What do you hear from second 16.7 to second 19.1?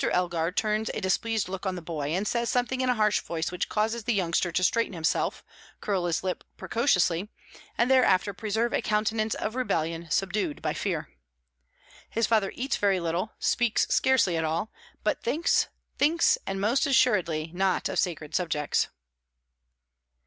assuredly not of sacred subjects.